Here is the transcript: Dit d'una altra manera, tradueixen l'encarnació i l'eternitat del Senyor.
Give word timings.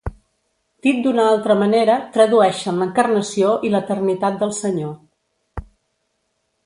Dit 0.85 1.01
d'una 1.07 1.25
altra 1.33 1.57
manera, 1.59 1.97
tradueixen 2.15 2.81
l'encarnació 2.85 3.53
i 3.69 3.71
l'eternitat 3.75 4.41
del 4.41 4.55
Senyor. 4.65 5.65